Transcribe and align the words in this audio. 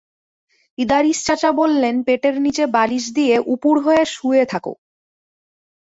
ইদারিস 0.77 1.19
চাচা 1.25 1.51
বললেন, 1.51 1.95
পেটের 2.03 2.35
নিচে 2.41 2.63
বালিশ 2.67 3.05
দিয়ে 3.15 3.35
উপুড় 3.45 3.79
হয়ে 3.81 4.03
শুয়ে 4.05 4.43
থােক। 4.45 4.65